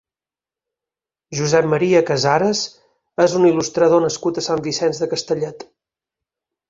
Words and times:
Josep 1.39 1.67
Maria 1.73 2.01
Cazares 2.07 2.63
és 3.29 3.37
un 3.41 3.47
il·lustrador 3.53 4.03
nascut 4.07 4.41
a 4.41 4.45
Sant 4.51 4.65
Vicenç 4.69 5.03
de 5.05 5.11
Castellet. 5.17 5.69